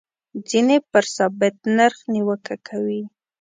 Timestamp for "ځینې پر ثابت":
0.49-1.55